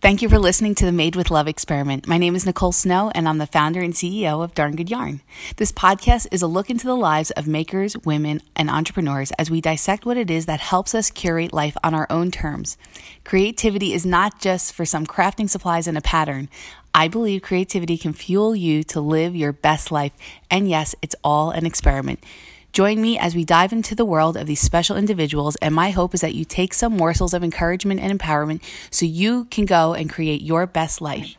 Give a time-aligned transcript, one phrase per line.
[0.00, 2.08] Thank you for listening to the Made with Love experiment.
[2.08, 5.20] My name is Nicole Snow, and I'm the founder and CEO of Darn Good Yarn.
[5.56, 9.60] This podcast is a look into the lives of makers, women, and entrepreneurs as we
[9.60, 12.78] dissect what it is that helps us curate life on our own terms.
[13.24, 16.48] Creativity is not just for some crafting supplies and a pattern.
[16.94, 20.14] I believe creativity can fuel you to live your best life.
[20.50, 22.24] And yes, it's all an experiment.
[22.72, 26.14] Join me as we dive into the world of these special individuals, and my hope
[26.14, 28.62] is that you take some morsels of encouragement and empowerment
[28.92, 31.34] so you can go and create your best life.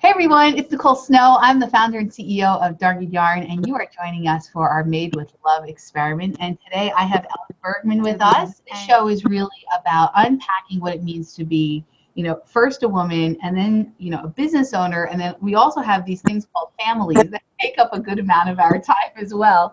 [0.00, 1.38] Hey everyone, it's Nicole Snow.
[1.40, 4.68] I'm the founder and CEO of Darn Good Yarn, and you are joining us for
[4.68, 6.36] our Made with Love experiment.
[6.38, 8.60] And today I have Ellen Bergman with us.
[8.70, 9.48] This show is really
[9.80, 11.82] about unpacking what it means to be,
[12.12, 15.04] you know, first a woman and then, you know, a business owner.
[15.04, 18.50] And then we also have these things called families that take up a good amount
[18.50, 19.72] of our time as well.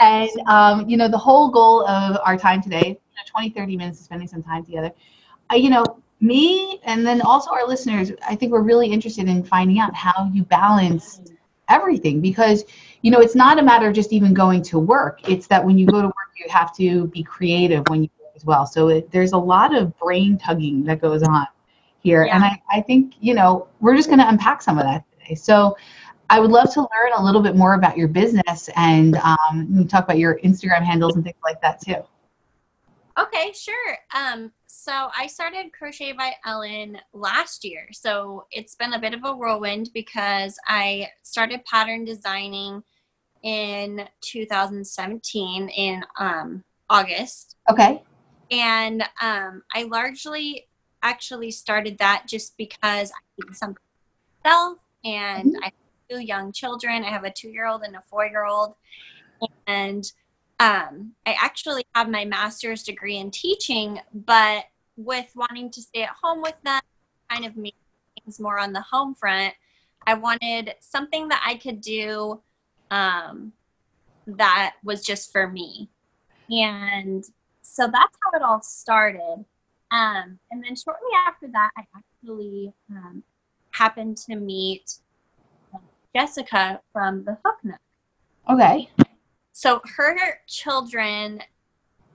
[0.00, 3.76] And, um, you know, the whole goal of our time today, you know, 20, 30
[3.76, 4.90] minutes of spending some time together,
[5.52, 5.84] uh, you know,
[6.20, 10.30] me and then also our listeners, I think we're really interested in finding out how
[10.32, 11.20] you balance
[11.68, 12.64] everything because,
[13.02, 15.28] you know, it's not a matter of just even going to work.
[15.28, 18.32] It's that when you go to work, you have to be creative when you work
[18.36, 18.66] as well.
[18.66, 21.46] So it, there's a lot of brain tugging that goes on
[22.00, 22.24] here.
[22.24, 22.36] Yeah.
[22.36, 25.34] And I, I think, you know, we're just going to unpack some of that today.
[25.34, 25.76] So,
[26.32, 30.04] I would love to learn a little bit more about your business and um, talk
[30.04, 31.96] about your Instagram handles and things like that too.
[33.20, 33.98] Okay, sure.
[34.14, 37.88] Um, so I started Crochet by Ellen last year.
[37.92, 42.82] So it's been a bit of a whirlwind because I started pattern designing
[43.42, 47.56] in 2017 in um, August.
[47.70, 48.02] Okay.
[48.50, 50.66] And um, I largely
[51.02, 53.82] actually started that just because I needed something
[54.42, 55.64] myself and mm-hmm.
[55.64, 55.72] I
[56.18, 57.04] young children.
[57.04, 58.74] I have a two year old and a four year old.
[59.66, 60.04] And
[60.60, 64.64] um, I actually have my master's degree in teaching, but
[64.96, 66.80] with wanting to stay at home with them,
[67.28, 67.74] kind of make
[68.22, 69.54] things more on the home front,
[70.06, 72.40] I wanted something that I could do
[72.90, 73.52] um,
[74.26, 75.88] that was just for me.
[76.50, 77.24] And
[77.62, 79.44] so that's how it all started.
[79.90, 83.22] Um, and then shortly after that, I actually um,
[83.70, 84.98] happened to meet
[86.14, 87.80] Jessica from the Hook Nook.
[88.50, 88.90] Okay.
[89.52, 91.42] So her children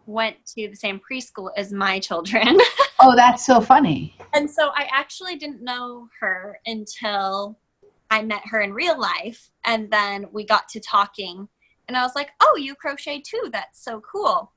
[0.05, 2.57] went to the same preschool as my children.
[2.99, 4.15] oh, that's so funny.
[4.33, 7.57] And so I actually didn't know her until
[8.09, 9.49] I met her in real life.
[9.65, 11.47] And then we got to talking.
[11.87, 13.49] And I was like, oh, you crochet too.
[13.51, 14.51] That's so cool.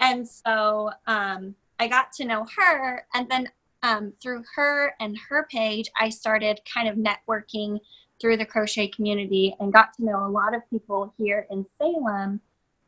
[0.00, 3.06] And so um, I got to know her.
[3.14, 3.48] And then
[3.82, 7.80] um, through her and her page, I started kind of networking
[8.22, 12.40] through the crochet community and got to know a lot of people here in Salem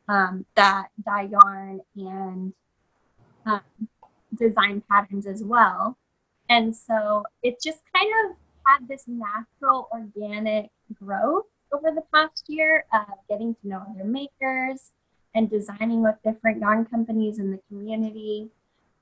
[0.07, 2.53] um, that dye yarn and
[3.45, 3.61] um,
[4.33, 5.97] design patterns as well.
[6.47, 10.71] And so it just kind of had this natural organic
[11.03, 14.91] growth over the past year of getting to know other makers
[15.33, 18.47] and designing with different yarn companies in the community.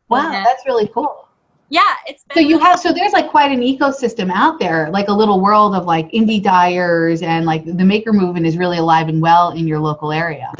[0.10, 1.28] Wow, and that's really cool
[1.74, 5.12] yeah it's so you have so there's like quite an ecosystem out there like a
[5.12, 9.20] little world of like indie dyers and like the maker movement is really alive and
[9.20, 10.52] well in your local area.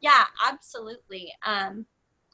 [0.00, 1.32] Yeah absolutely.
[1.44, 1.86] Um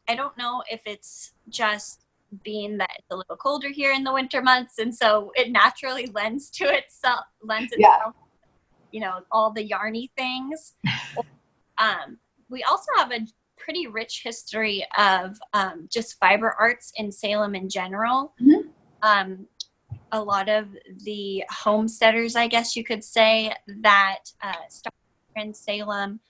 [0.09, 2.05] i don't know if it's just
[2.43, 6.07] being that it's a little colder here in the winter months and so it naturally
[6.07, 8.91] lends to itself lends itself yeah.
[8.91, 10.75] you know all the yarny things.
[11.79, 12.19] Um
[12.51, 13.21] we also have a
[13.65, 18.35] pretty rich history of um, just fiber arts in Salem in general.
[18.41, 18.69] Mm-hmm.
[19.03, 19.47] Um,
[20.11, 20.69] a lot of
[21.05, 24.97] the homesteaders, I guess you could say, that uh, started
[25.37, 26.21] in Salem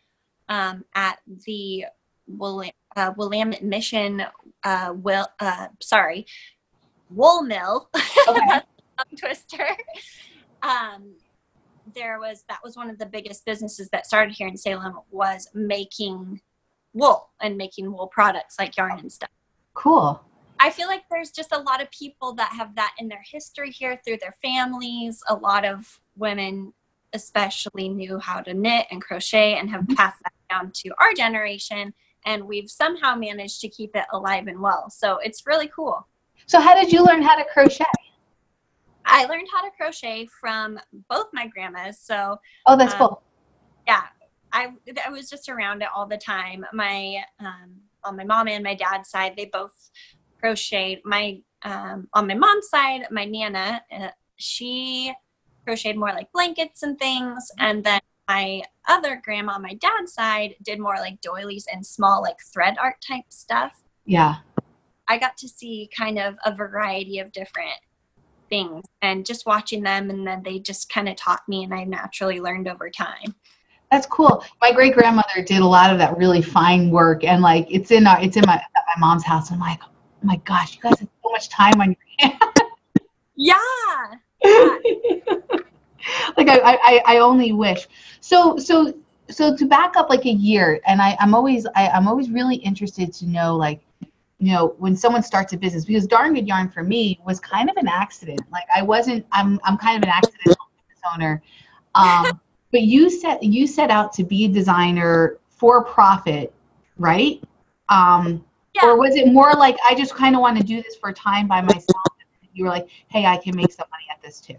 [0.48, 1.87] um, at the
[2.26, 4.22] William, uh, Willamette Mission,
[4.65, 6.26] uh, will, uh, sorry,
[7.10, 7.91] wool mill,
[8.28, 8.60] okay.
[9.19, 9.66] twister.
[10.62, 11.15] Um,
[11.94, 15.48] there was that was one of the biggest businesses that started here in Salem was
[15.53, 16.41] making
[16.94, 19.30] wool and making wool products like yarn and stuff.
[19.75, 20.22] Cool.
[20.60, 23.71] I feel like there's just a lot of people that have that in their history
[23.71, 25.21] here through their families.
[25.28, 26.72] A lot of women,
[27.12, 29.94] especially, knew how to knit and crochet and have mm-hmm.
[29.94, 31.92] passed that down to our generation.
[32.24, 34.89] And we've somehow managed to keep it alive and well.
[34.89, 36.06] So it's really cool.
[36.47, 37.84] So, how did you learn how to crochet?
[39.04, 40.78] I learned how to crochet from
[41.10, 41.98] both my grandmas.
[41.98, 43.22] So, oh, that's um, cool.
[43.86, 44.03] Yeah,
[44.53, 44.72] I
[45.04, 46.65] I was just around it all the time.
[46.72, 49.91] My um, on my mom and my dad's side, they both
[50.41, 51.01] crocheted.
[51.04, 55.13] My um, on my mom's side, my nana, uh, she
[55.65, 60.54] crocheted more like blankets and things, and then my other grandma on my dad's side
[60.63, 63.83] did more like doilies and small like thread art type stuff.
[64.04, 64.37] Yeah.
[65.09, 67.78] I got to see kind of a variety of different
[68.49, 71.84] things and just watching them and then they just kind of taught me and I
[71.84, 73.34] naturally learned over time.
[73.92, 74.42] That's cool.
[74.62, 78.06] My great grandmother did a lot of that really fine work, and like it's in
[78.06, 79.53] our, it's in my at my mom's house.
[79.53, 79.91] I'm like, oh
[80.22, 82.41] my gosh, you guys have so much time on your hands.
[83.34, 83.56] Yeah.
[84.44, 87.89] like I, I, I only wish.
[88.21, 88.94] So so
[89.30, 92.56] so to back up like a year, and I, I'm always I, I'm always really
[92.56, 93.80] interested to know like
[94.39, 97.71] you know when someone starts a business because darn good yarn for me was kind
[97.71, 101.41] of an accident like i wasn't i'm i'm kind of an accidental business owner
[101.94, 102.41] um,
[102.72, 106.53] but you set you set out to be a designer for profit
[106.98, 107.42] right
[107.89, 108.86] um, Yeah.
[108.86, 111.15] or was it more like i just kind of want to do this for a
[111.15, 112.07] time by myself
[112.53, 114.57] you were like hey i can make some money at this too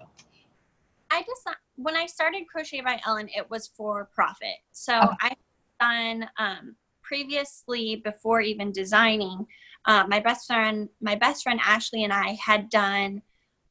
[1.13, 4.56] I just when I started Crochet by Ellen, it was for profit.
[4.71, 5.16] So Okay.
[5.21, 5.38] I've
[5.80, 9.45] done um, previously before even designing.
[9.86, 13.21] Uh, my best friend, my best friend Ashley, and I had done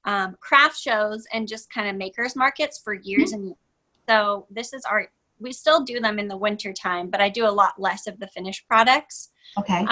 [0.04, 3.56] um, craft shows and just kind of makers markets for years and years.
[4.08, 5.08] So this is our.
[5.40, 8.18] We still do them in the winter time, but I do a lot less of
[8.20, 9.30] the finished products.
[9.58, 9.84] okay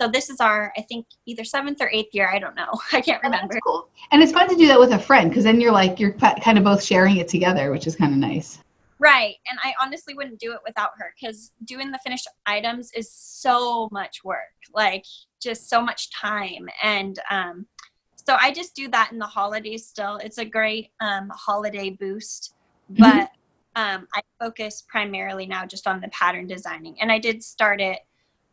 [0.00, 2.28] So this is our, I think, either seventh or eighth year.
[2.28, 2.72] I don't know.
[2.92, 3.54] I can't Oh, remember.
[3.54, 6.00] that's cool and it's fun to do that with a friend because then you're like
[6.00, 8.58] you're kind of both sharing it together which is kind of nice
[9.00, 9.34] Right.
[9.50, 13.88] And I honestly wouldn't do it without her because doing the finished items is so
[13.92, 15.04] much work, like
[15.42, 16.68] just so much time.
[16.82, 17.66] And um,
[18.14, 20.16] so I just do that in the holidays still.
[20.18, 22.54] It's a great um, holiday boost.
[22.92, 22.98] Mhm.
[22.98, 23.30] But
[23.76, 27.00] um, I focus primarily now just on the pattern designing.
[27.00, 28.00] And I did start it,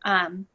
[0.03, 0.47] um,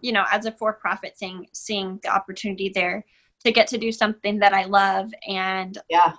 [0.00, 3.04] you know, as a for profit thing, seeing the opportunity there
[3.44, 6.12] to get to do something that I love and Yeah.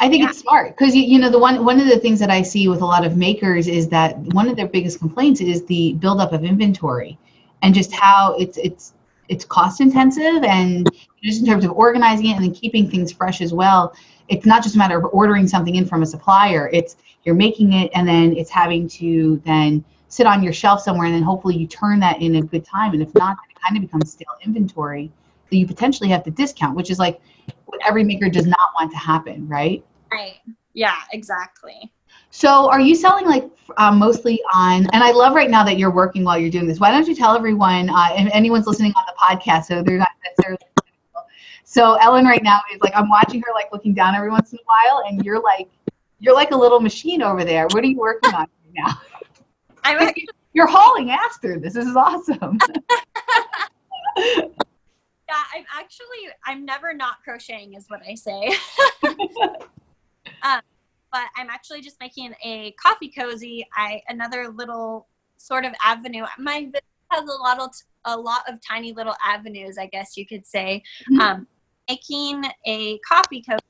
[0.00, 2.30] I think it's smart because you, you know the one one of the things that
[2.30, 5.66] I see with a lot of makers is that one of their biggest complaints is
[5.66, 7.18] the buildup of inventory
[7.62, 8.94] and just how it's it's
[9.28, 10.88] it's cost intensive and
[11.22, 13.94] just in terms of organizing it and then keeping things fresh as well.
[14.30, 16.70] It's not just a matter of ordering something in from a supplier.
[16.72, 21.06] It's you're making it and then it's having to then sit on your shelf somewhere
[21.06, 23.76] and then hopefully you turn that in a good time and if not it kind
[23.76, 25.10] of becomes stale inventory
[25.50, 27.20] that you potentially have to discount, which is like
[27.66, 29.84] what every maker does not want to happen, right?
[30.10, 30.38] Right.
[30.72, 31.92] Yeah, exactly.
[32.30, 34.86] So, are you selling like um, mostly on?
[34.92, 36.78] And I love right now that you're working while you're doing this.
[36.78, 40.08] Why don't you tell everyone, uh, if anyone's listening on the podcast, so they're not
[40.24, 40.58] necessarily.
[41.70, 44.58] So Ellen right now is like I'm watching her like looking down every once in
[44.58, 45.68] a while, and you're like
[46.18, 47.68] you're like a little machine over there.
[47.68, 49.00] What are you working on right now?
[49.84, 51.74] I'm actually, You're hauling ass through this.
[51.74, 52.58] This is awesome.
[54.18, 54.42] yeah,
[55.54, 58.52] I'm actually I'm never not crocheting is what I say.
[60.42, 60.62] um,
[61.12, 63.64] but I'm actually just making a coffee cozy.
[63.76, 65.06] I another little
[65.36, 66.24] sort of avenue.
[66.36, 66.82] My business
[67.12, 67.70] has a lot of
[68.06, 70.82] a lot of tiny little avenues, I guess you could say.
[71.08, 71.20] Mhm.
[71.20, 71.46] Um,
[71.90, 73.60] making a coffee cozy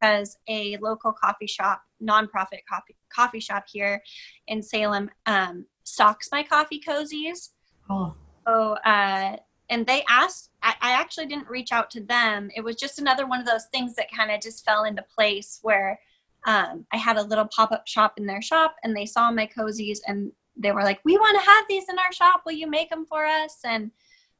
[0.00, 4.02] because a local coffee shop, nonprofit coffee coffee shop here
[4.46, 7.50] in Salem, um, stocks my coffee cozies.
[7.88, 8.14] Oh.
[8.46, 9.36] So, uh,
[9.68, 12.50] and they asked, I, I actually didn't reach out to them.
[12.56, 15.60] It was just another one of those things that kind of just fell into place
[15.62, 16.00] where
[16.46, 19.46] um, I had a little pop up shop in their shop and they saw my
[19.46, 22.42] cozies and they were like, We want to have these in our shop.
[22.44, 23.58] Will you make them for us?
[23.64, 23.90] And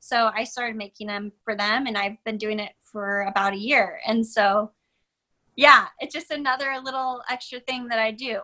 [0.00, 3.58] so I started making them for them and I've been doing it for about a
[3.58, 4.00] year.
[4.06, 4.72] And so,
[5.56, 8.40] yeah, it's just another little extra thing that I do.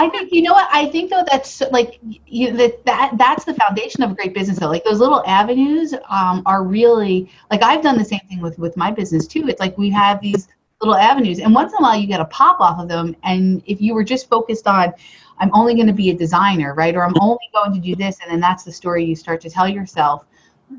[0.00, 3.54] I think you know what I think though that's like you that that that's the
[3.54, 7.82] foundation of a great business though like those little avenues um, are really like I've
[7.82, 10.48] done the same thing with with my business too it's like we have these
[10.80, 13.62] little avenues and once in a while you get a pop off of them and
[13.66, 14.92] if you were just focused on
[15.38, 18.18] I'm only going to be a designer right or I'm only going to do this
[18.20, 20.24] and then that's the story you start to tell yourself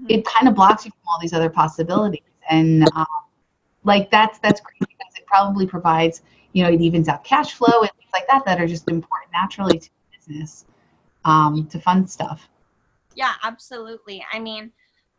[0.08, 2.22] it kind of blocks you from all these other possibilities.
[2.50, 3.06] And um,
[3.84, 6.22] like that's that's great because it probably provides
[6.54, 9.32] you know it evens out cash flow and things like that that are just important
[9.32, 10.66] naturally to business
[11.26, 12.50] um, to fund stuff.
[13.16, 14.26] Yeah absolutely.
[14.32, 14.72] I mean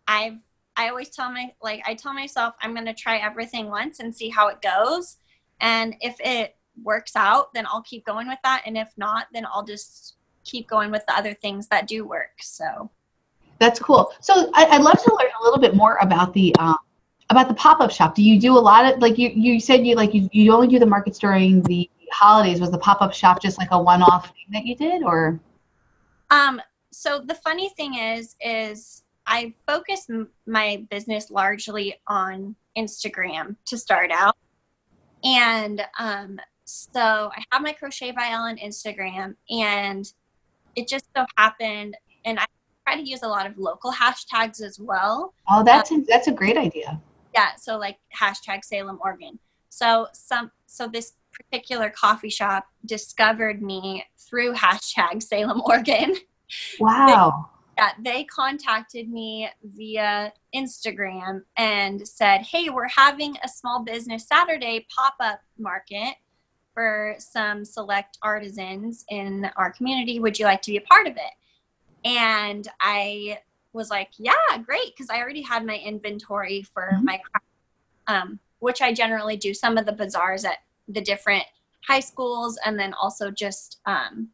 [0.09, 0.39] i've
[0.77, 4.15] i always tell my like i tell myself i'm going to try everything once and
[4.15, 5.19] see how it goes.
[5.61, 8.63] And if it works out then i'll keep going with that.
[8.67, 12.41] And if not then i'll just keep going with the other things that do work.
[12.41, 12.91] So
[13.61, 14.13] that's cool.
[14.21, 16.79] So I, i'd love to learn a little bit more about the um,
[17.29, 18.15] about the pop-up shop.
[18.17, 20.67] Do you do a lot of like you, you said you like you, you only
[20.67, 22.61] do the markets during the holidays.
[22.61, 25.39] Was the pop-up shop just like a one-off thing that you did or?
[26.31, 33.57] Um so the funny thing is is i focus m- my business largely on instagram
[33.67, 34.37] to start out.
[35.23, 40.13] And um so i have my crochet by ellen instagram and
[40.77, 42.47] it just so happened and i
[42.91, 46.29] try to use a lot of local hashtags as well oh that's um, a, that's
[46.29, 47.01] a great idea
[47.35, 49.39] Yeah, so like hashtag Salem, Oregon.
[49.69, 56.17] So some so this particular coffee shop discovered me through hashtag Salem, Oregon.
[56.79, 57.51] Wow.
[57.77, 64.27] They, yeah, they contacted me via Instagram and said, Hey, we're having a small business
[64.27, 66.17] Saturday pop up market
[66.75, 70.21] for some select artisans in our community.
[70.21, 71.33] Would you like to be a part of it?
[72.05, 73.39] And I
[73.73, 74.33] was like, yeah,
[74.65, 77.05] great, because I already had my inventory for mm-hmm.
[77.05, 77.47] my craft,
[78.07, 81.45] um, which I generally do some of the bazaars at the different
[81.87, 84.29] high schools, and then also just um,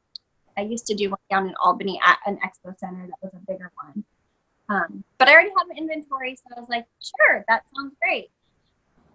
[0.57, 3.53] I used to do one down in Albany at an expo center that was a
[3.53, 4.05] bigger one.
[4.69, 8.31] Um, but I already had an inventory, so I was like, sure, that sounds great.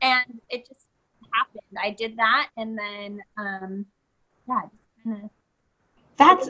[0.01, 0.87] And it just
[1.33, 1.77] happened.
[1.81, 3.85] I did that, and then um,
[4.47, 4.61] yeah,
[5.03, 5.29] kind of.
[6.17, 6.49] That's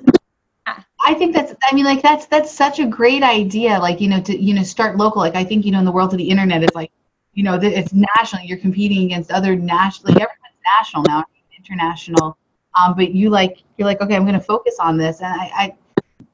[1.04, 4.22] I think that's I mean like that's that's such a great idea like you know
[4.22, 5.22] to you know start local.
[5.22, 6.92] Like I think you know in the world of the internet it's like
[7.34, 8.44] you know it's national.
[8.44, 11.26] You're competing against other national like everyone's national now
[11.58, 12.38] international.
[12.80, 15.22] Um, but you like you're like okay I'm going to focus on this.
[15.22, 16.26] And I, I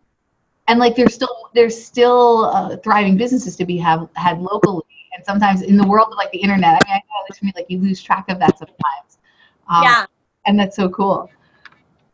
[0.67, 4.83] and like there's still there's still uh, thriving businesses to be have had locally.
[5.15, 7.53] And sometimes in the world of like the internet I mean I know to me
[7.55, 9.17] like you lose track of that sometimes.
[9.69, 10.05] Um, yeah.
[10.45, 11.29] and that's so cool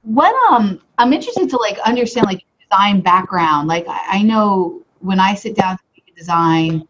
[0.04, 3.68] what um i'm interested to like understand like design background.
[3.68, 6.88] Like i, I know when i sit down to design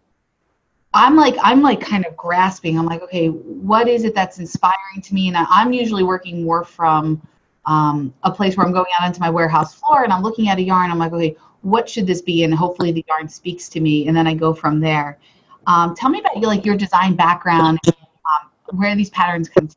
[0.94, 2.78] i'm like i'm like kind of grasping.
[2.78, 5.28] I'm like okay what is it that's inspiring to me?
[5.30, 7.26] And I, i'm usually working more from
[7.66, 10.58] um, a place where i'm going out onto my warehouse floor and i'm looking at
[10.58, 10.92] a yarn.
[10.92, 12.44] I'm like okay what should this be?
[12.44, 14.08] And hopefully the yarn speaks to me.
[14.08, 15.18] And then i go from there.
[15.66, 19.70] Um, tell me about your like your design background um, where these patterns come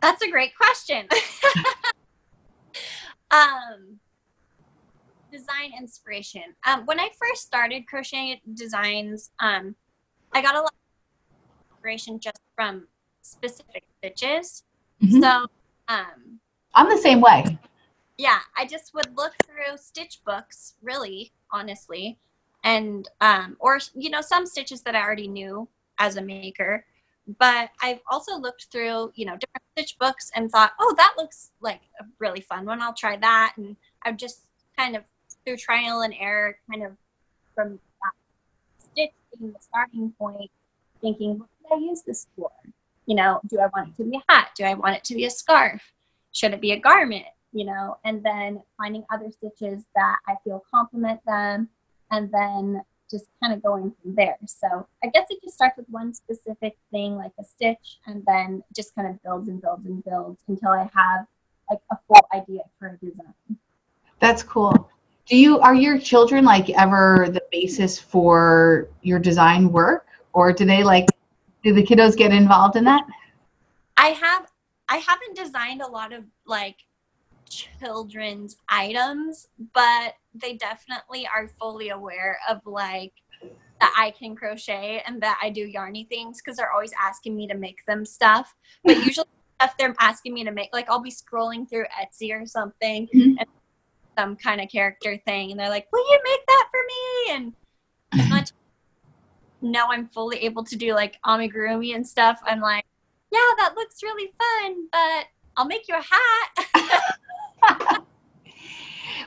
[0.00, 1.06] that's a great question.
[3.30, 4.00] um,
[5.30, 6.42] design inspiration.
[6.66, 9.76] Um, when I first started crocheting designs, um,
[10.32, 12.86] I got a lot of inspiration just from
[13.22, 14.64] specific stitches.
[15.02, 15.20] Mm-hmm.
[15.20, 15.46] So,
[15.88, 16.40] um,
[16.74, 17.58] I'm the same way.
[18.18, 22.18] Yeah, I just would look through stitch books, really, honestly,
[22.62, 26.84] and um, or you know some stitches that I already knew as a maker,
[27.38, 31.50] but I've also looked through, you know, different stitch books and thought, oh, that looks
[31.60, 32.80] like a really fun one.
[32.80, 33.54] I'll try that.
[33.56, 34.46] And I've just
[34.76, 35.04] kind of
[35.44, 36.92] through trial and error, kind of
[37.54, 37.78] from
[38.78, 40.50] stitch being the starting point,
[41.00, 42.50] thinking, what could I use this for?
[43.06, 44.50] You know, do I want it to be a hat?
[44.56, 45.82] Do I want it to be a scarf?
[46.32, 47.26] Should it be a garment?
[47.52, 51.68] You know, and then finding other stitches that I feel complement them,
[52.10, 54.36] and then just kind of going from there.
[54.46, 58.62] So I guess it just starts with one specific thing, like a stitch, and then
[58.74, 61.26] just kind of builds and builds and builds until I have
[61.70, 63.34] like a full idea for a design.
[64.18, 64.90] That's cool.
[65.26, 70.64] Do you are your children like ever the basis for your design work, or do
[70.64, 71.06] they like
[71.62, 73.04] do the kiddos get involved in that?
[73.96, 74.50] I have
[74.88, 76.76] I haven't designed a lot of like
[77.48, 83.12] children's items, but they definitely are fully aware of like
[83.80, 87.46] that I can crochet and that I do yarny things because they're always asking me
[87.48, 88.54] to make them stuff.
[88.84, 89.26] But usually
[89.60, 93.38] stuff they're asking me to make, like I'll be scrolling through Etsy or something mm-hmm.
[93.38, 93.48] and
[94.18, 97.52] some kind of character thing, and they're like, "Will you make that for me?" And
[98.20, 98.50] as much
[99.62, 102.84] now I'm fully able to do like amigurumi and stuff, I'm like,
[103.32, 106.02] "Yeah, that looks really fun, but I'll make you a
[107.62, 108.04] hat."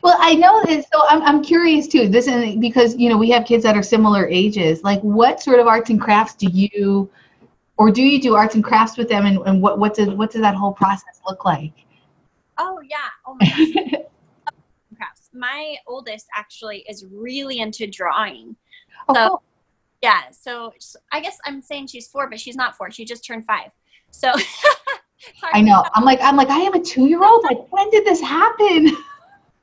[0.03, 2.09] well, I know this, so I'm, I'm curious too.
[2.09, 4.83] This is because you know we have kids that are similar ages.
[4.83, 7.09] Like, what sort of arts and crafts do you,
[7.77, 10.29] or do you do arts and crafts with them, and, and what what does what
[10.29, 11.71] does that whole process look like?
[12.57, 14.01] Oh yeah, oh my gosh.
[14.97, 15.29] crafts.
[15.33, 18.57] My oldest actually is really into drawing.
[19.07, 19.43] Oh, so, cool.
[20.01, 20.73] yeah, so
[21.13, 22.91] I guess I'm saying she's four, but she's not four.
[22.91, 23.71] She just turned five.
[24.11, 24.33] So
[25.53, 25.85] I know.
[25.95, 27.45] I'm like, I'm like, I am a two year old.
[27.45, 28.97] Like, when did this happen?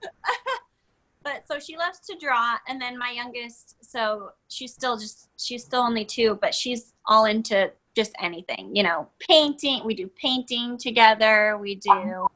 [1.23, 5.65] but so she loves to draw, and then my youngest, so she's still just, she's
[5.65, 9.83] still only two, but she's all into just anything, you know, painting.
[9.85, 11.59] We do painting together.
[11.61, 12.27] We do,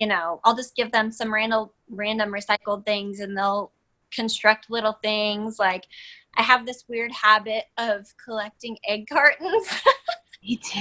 [0.00, 3.72] you know, I'll just give them some random, random recycled things, and they'll
[4.12, 5.58] construct little things.
[5.58, 5.86] Like,
[6.36, 9.68] I have this weird habit of collecting egg cartons.
[10.48, 10.80] Me too.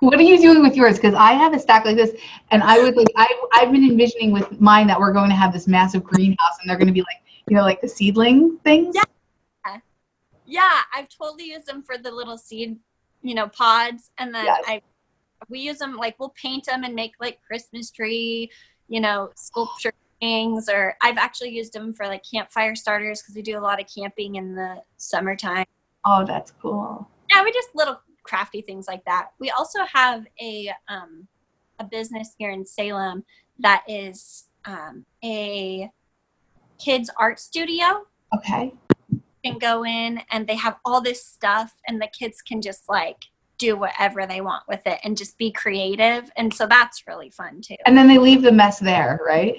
[0.00, 0.96] What are you doing with yours?
[0.96, 2.10] Because I have a stack like this,
[2.50, 5.52] and I would like I I've been envisioning with mine that we're going to have
[5.52, 8.96] this massive greenhouse, and they're going to be like you know like the seedling things.
[8.96, 9.76] Yeah,
[10.44, 10.80] yeah.
[10.92, 12.80] I've totally used them for the little seed,
[13.22, 14.64] you know, pods, and then yes.
[14.66, 14.82] I
[15.48, 18.50] we use them like we'll paint them and make like Christmas tree,
[18.88, 20.68] you know, sculpture things.
[20.68, 23.86] Or I've actually used them for like campfire starters because we do a lot of
[23.86, 25.66] camping in the summertime.
[26.04, 27.08] Oh, that's cool.
[27.32, 29.28] Yeah, we just little crafty things like that.
[29.38, 31.28] We also have a um,
[31.78, 33.24] a business here in Salem
[33.58, 35.90] that is um, a
[36.78, 38.06] kids art studio.
[38.34, 38.72] Okay.
[39.10, 42.88] You can go in and they have all this stuff, and the kids can just
[42.88, 43.24] like
[43.58, 46.30] do whatever they want with it and just be creative.
[46.36, 47.76] And so that's really fun too.
[47.86, 49.56] And then they leave the mess there, right?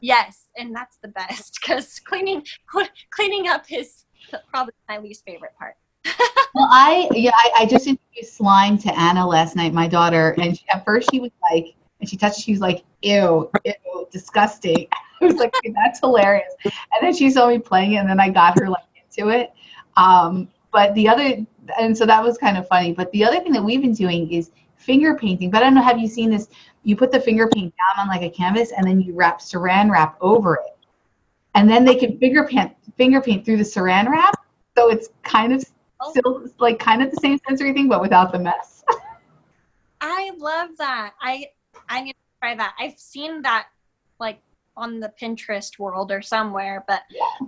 [0.00, 2.44] Yes, and that's the best because cleaning
[3.10, 4.04] cleaning up is
[4.48, 5.76] probably my least favorite part.
[6.54, 10.56] well, I yeah, I, I, just introduced slime to Anna last night, my daughter, and
[10.56, 14.86] she, at first she was like, and she touched, she was like, "Ew, ew, disgusting."
[15.20, 18.28] I was like, "That's hilarious," and then she saw me playing it, and then I
[18.30, 19.52] got her like into it.
[19.96, 21.44] Um, but the other,
[21.80, 22.92] and so that was kind of funny.
[22.92, 25.50] But the other thing that we've been doing is finger painting.
[25.50, 26.48] But I don't know, have you seen this?
[26.84, 29.90] You put the finger paint down on like a canvas, and then you wrap Saran
[29.90, 30.86] wrap over it,
[31.56, 34.34] and then they can finger paint finger paint through the Saran wrap.
[34.78, 35.64] So it's kind of.
[36.10, 38.84] Still like kind of the same sensory thing, but without the mess.
[40.00, 41.14] I love that.
[41.20, 41.46] I
[41.88, 42.74] I need to try that.
[42.78, 43.68] I've seen that
[44.20, 44.40] like
[44.76, 47.46] on the Pinterest world or somewhere, but yeah.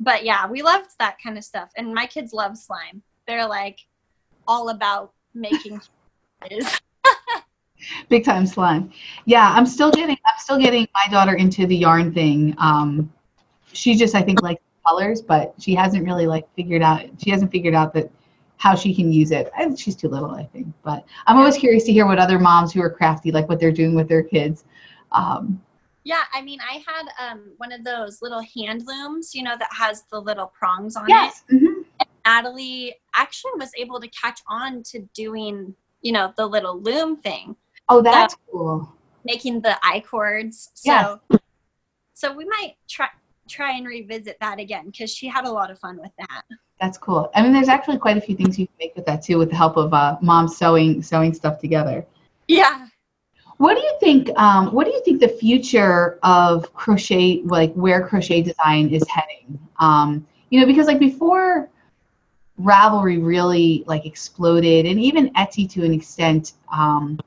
[0.00, 1.70] but yeah, we loved that kind of stuff.
[1.76, 3.02] And my kids love slime.
[3.26, 3.80] They're like
[4.46, 5.80] all about making
[8.08, 8.92] Big time slime.
[9.24, 12.54] Yeah, I'm still getting I'm still getting my daughter into the yarn thing.
[12.58, 13.12] Um
[13.72, 17.50] she just I think likes colors, but she hasn't really like figured out she hasn't
[17.50, 18.10] figured out that
[18.56, 19.50] how she can use it.
[19.56, 20.68] I, she's too little, I think.
[20.84, 23.72] But I'm always curious to hear what other moms who are crafty, like what they're
[23.72, 24.64] doing with their kids.
[25.10, 25.60] Um,
[26.04, 29.68] yeah, I mean, I had um, one of those little hand looms, you know, that
[29.72, 31.42] has the little prongs on yes.
[31.48, 31.56] it.
[31.56, 31.82] Mm-hmm.
[32.24, 37.56] Natalie actually was able to catch on to doing, you know, the little loom thing.
[37.88, 38.92] Oh, that's cool.
[39.24, 40.70] Making the I cords.
[40.74, 41.40] So, yes.
[42.14, 43.08] so we might try
[43.52, 46.42] try and revisit that again because she had a lot of fun with that.
[46.80, 47.30] That's cool.
[47.34, 49.50] I mean, there's actually quite a few things you can make with that too, with
[49.50, 52.04] the help of uh, mom sewing sewing stuff together.
[52.48, 52.86] Yeah.
[53.58, 54.36] What do you think?
[54.36, 59.58] Um, what do you think the future of crochet, like where crochet design is heading?
[59.78, 61.68] Um, you know, because like before,
[62.60, 66.54] Ravelry really like exploded, and even Etsy to an extent.
[66.72, 67.20] Um,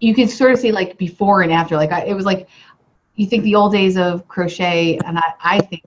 [0.00, 1.76] you can sort of see like before and after.
[1.76, 2.48] Like I, it was like
[3.22, 5.84] you think the old days of crochet, and I, I think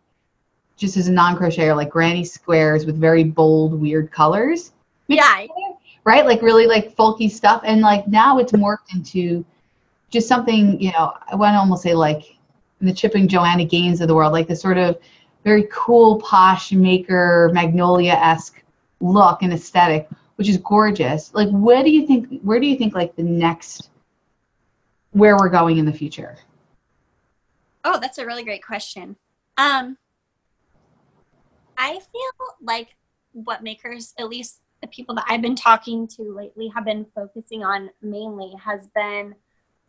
[0.77, 4.71] just as a non-crocheter, like granny squares with very bold, weird colors.
[5.07, 5.45] Yeah.
[6.03, 6.25] Right?
[6.25, 7.61] Like really like folky stuff.
[7.65, 9.45] And like now it's morphed into
[10.09, 12.37] just something, you know, I want to almost say like
[12.81, 14.97] the Chip and Joanna Gaines of the world, like the sort of
[15.43, 18.61] very cool, posh maker, magnolia-esque
[18.99, 21.33] look and aesthetic, which is gorgeous.
[21.33, 23.89] Like where do you think where do you think like the next
[25.11, 26.37] where we're going in the future?
[27.87, 29.15] Oh, that's a really great question.
[29.57, 29.97] Um,
[31.77, 32.95] I feel like
[33.31, 37.63] what makers, at least the people that I've been talking to lately, have been focusing
[37.63, 39.35] on mainly has been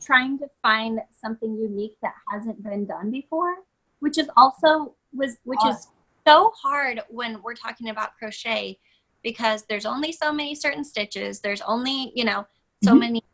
[0.01, 3.55] trying to find something unique that hasn't been done before,
[4.01, 5.89] which is also was which is
[6.27, 8.79] so hard when we're talking about crochet
[9.23, 11.41] because there's only so many certain stitches.
[11.41, 12.47] There's only you know
[12.85, 12.99] so mm-hmm.
[12.99, 13.25] many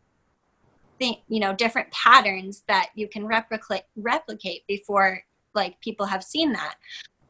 [1.03, 5.23] you know different patterns that you can replicate replicate before
[5.55, 6.77] like people have seen that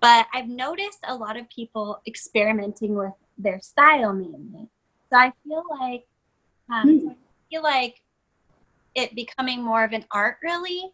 [0.00, 4.68] but i've noticed a lot of people experimenting with their style mainly
[5.10, 6.06] so i feel like
[6.70, 7.00] um, mm.
[7.00, 7.16] so I
[7.50, 8.02] feel like
[8.94, 10.92] it becoming more of an art really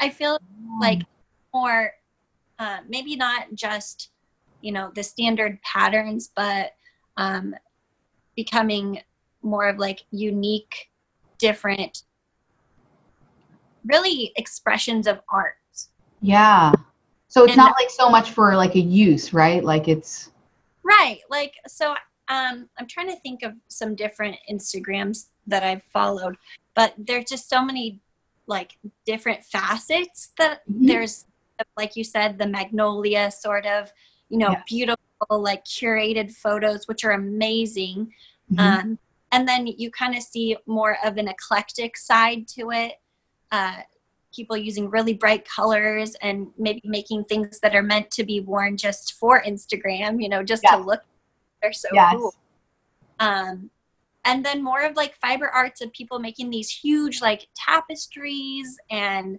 [0.00, 0.80] i feel mm.
[0.80, 1.02] like
[1.52, 1.92] more
[2.58, 4.10] uh, maybe not just
[4.60, 6.72] you know the standard patterns but
[7.16, 7.54] um,
[8.36, 9.00] becoming
[9.42, 10.90] more of like unique
[11.38, 12.02] different
[13.84, 15.54] really expressions of art.
[16.20, 16.72] Yeah.
[17.28, 19.62] So it's and, not like so much for like a use, right?
[19.62, 20.30] Like it's
[20.82, 21.18] right.
[21.30, 21.94] Like so
[22.28, 26.36] um I'm trying to think of some different Instagrams that I've followed,
[26.74, 28.00] but there's just so many
[28.46, 30.86] like different facets that mm-hmm.
[30.86, 31.26] there's
[31.76, 33.92] like you said the magnolia sort of,
[34.28, 34.98] you know, beautiful
[35.30, 38.12] like curated photos which are amazing.
[38.52, 38.58] Mm-hmm.
[38.60, 38.98] Um
[39.32, 42.92] and then you kind of see more of an eclectic side to it
[43.54, 43.82] uh,
[44.34, 48.76] people using really bright colors and maybe making things that are meant to be worn
[48.76, 50.74] just for Instagram, you know, just yes.
[50.74, 51.02] to look.
[51.62, 52.14] They're so yes.
[52.16, 52.34] cool.
[53.20, 53.70] Um,
[54.24, 59.38] and then more of like fiber arts of people making these huge like tapestries and,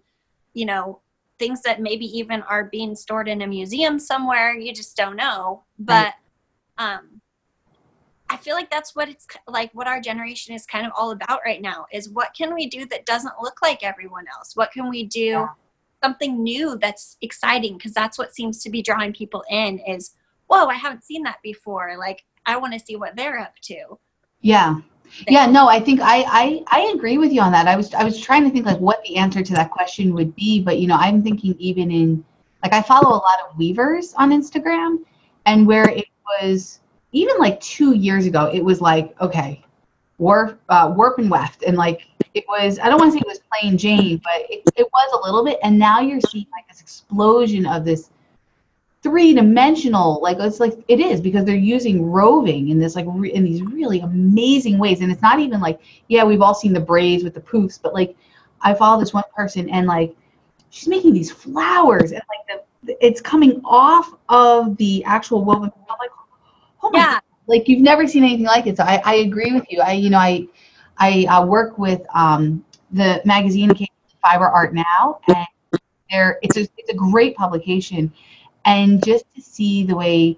[0.54, 1.02] you know,
[1.40, 4.54] things that maybe even are being stored in a museum somewhere.
[4.54, 5.64] You just don't know.
[5.78, 6.14] But
[6.78, 7.20] um,
[8.30, 11.42] I feel like that's what it's like what our generation is kind of all about
[11.46, 14.56] right now is what can we do that doesn't look like everyone else?
[14.56, 15.48] What can we do yeah.
[16.04, 20.16] something new that's exciting because that's what seems to be drawing people in is
[20.48, 21.96] whoa, I haven't seen that before.
[21.98, 23.98] Like, I want to see what they're up to.
[24.42, 24.80] Yeah.
[25.28, 27.68] Yeah, no, I think I, I I agree with you on that.
[27.68, 30.36] I was I was trying to think like what the answer to that question would
[30.36, 32.26] be, but you know, I'm thinking even in
[32.64, 34.98] like I follow a lot of weavers on Instagram
[35.46, 36.08] and where it
[36.42, 36.80] was
[37.16, 39.66] even like 2 years ago, it was like, okay,
[40.18, 41.64] warp uh, warp and weft.
[41.64, 44.62] And like it was i don't want to say it was plain jane but it,
[44.76, 45.58] it was a little bit.
[45.64, 48.10] And now you're seeing like this explosion of this
[49.04, 53.44] three-dimensional like it's like it is because they're using roving in this like re- in
[53.44, 55.02] these really amazing ways.
[55.02, 57.94] And it's not even like yeah we've all seen the braids with the poofs but
[57.94, 58.16] like
[58.62, 60.16] i follow this one person and like
[60.70, 62.12] she's making these flowers.
[62.12, 66.12] And like the it's coming off of the actual woven I'm like
[66.86, 67.12] oh my Yeah.
[67.14, 67.22] God.
[67.48, 70.10] like you've never seen anything like it so i, I agree with you i you
[70.10, 70.48] know i
[70.98, 73.72] i uh, work with um the magazine
[74.22, 75.48] fiber art now and
[76.10, 78.12] they're it's a, it's a great publication
[78.66, 80.38] and just to see the way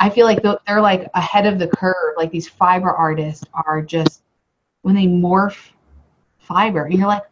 [0.00, 3.82] i feel like they're they're like ahead of the curve like these fiber artists are
[3.82, 4.22] just
[4.82, 5.70] when they morph
[6.38, 7.24] fiber and you're like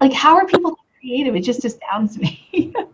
[0.00, 2.72] like how are people creative it just astounds me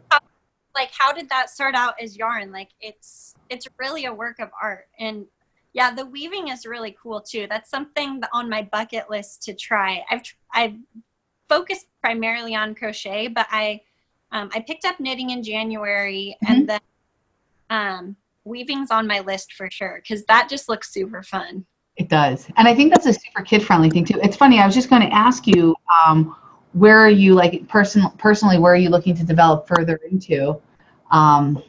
[0.76, 2.52] Like, how did that start out as yarn?
[2.52, 5.26] Like, it's it's really a work of art, and
[5.72, 7.46] yeah, the weaving is really cool too.
[7.48, 10.04] That's something that on my bucket list to try.
[10.10, 10.76] I've tr- I've
[11.48, 13.82] focused primarily on crochet, but I
[14.32, 16.80] um, I picked up knitting in January, and then
[17.70, 21.66] um, weaving's on my list for sure because that just looks super fun.
[21.96, 22.46] It does.
[22.56, 24.20] And I think that's a super kid friendly thing too.
[24.22, 26.36] It's funny, I was just going to ask you, um,
[26.72, 30.60] where are you like person, personally, where are you looking to develop further into?
[31.10, 31.62] Um,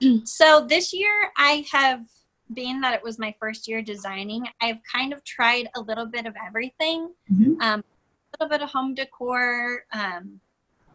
[0.24, 2.06] So this year I have
[2.52, 6.26] being that it was my first year designing, I've kind of tried a little bit
[6.26, 7.14] of everything.
[7.30, 7.60] Mhm.
[7.60, 10.40] Um, a little bit of home decor, um,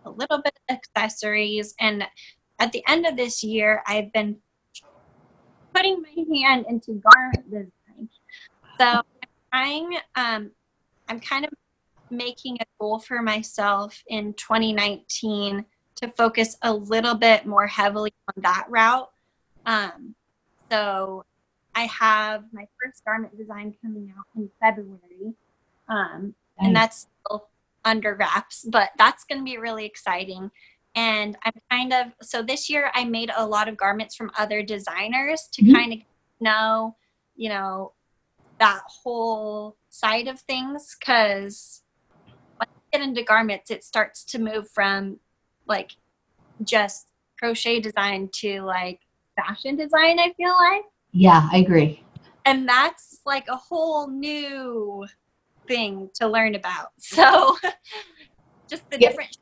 [0.06, 2.08] a little bit of accessories, and
[2.60, 4.42] at the end of this year, I've been
[5.74, 8.10] putting my hand into garment design.
[8.80, 9.04] So I'm
[9.52, 9.98] trying.
[10.16, 10.52] Um,
[11.08, 11.52] I'm kind of
[12.10, 15.66] making a goal for myself in 2019
[15.98, 19.10] to focus a little bit more heavily on that route.
[19.66, 20.16] Um,
[20.72, 21.24] so
[21.74, 25.34] I have my first garment design coming out in February,
[25.88, 27.50] um, and that's still
[27.84, 30.52] under wraps, but that's going to be really exciting.
[30.96, 34.64] And I'm kind of so this year I made a lot of garments from other
[34.64, 35.74] designers to Mhm.
[35.74, 36.00] kind of
[36.40, 36.96] know,
[37.36, 37.94] you know,
[38.60, 41.84] that whole side of things because
[42.58, 45.20] when you get into garments, it starts to move from
[45.68, 45.92] like
[46.64, 47.08] just
[47.40, 49.00] crochet design to like
[49.36, 50.84] fashion design, I feel like.
[51.12, 52.04] yeah, I agree.
[52.46, 55.06] And that's like a whole new
[55.68, 56.90] thing to learn about.
[57.00, 57.58] So
[58.70, 59.10] just the Yeah.
[59.10, 59.38] different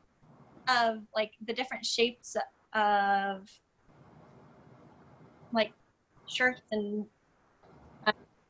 [0.70, 2.36] of like the different shapes
[2.74, 3.50] of
[5.52, 5.74] like
[6.28, 7.06] shirts and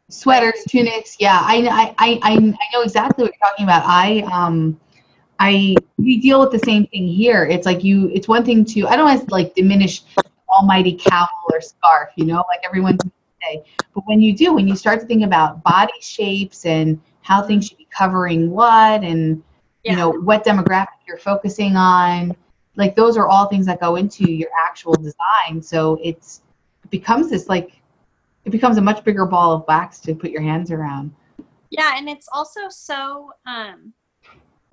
[0.09, 1.15] Sweaters, tunics.
[1.19, 2.35] Yeah, I, I, I, I
[2.73, 3.83] know exactly what you're talking about.
[3.85, 4.79] I, um,
[5.39, 7.45] I, we deal with the same thing here.
[7.45, 10.03] It's like you, it's one thing to, I don't want to like diminish
[10.49, 12.97] almighty cowl or scarf, you know, like everyone
[13.43, 13.63] say.
[13.93, 17.67] But when you do, when you start to think about body shapes and how things
[17.67, 19.41] should be covering what and,
[19.83, 19.91] Yeah.
[19.91, 22.35] you know, what demographic you're focusing on,
[22.75, 25.61] like those are all things that go into your actual design.
[25.61, 26.41] So it's,
[26.83, 27.81] it becomes this like,
[28.45, 31.13] it becomes a much bigger ball of wax to put your hands around.
[31.69, 33.93] Yeah, and it's also so um,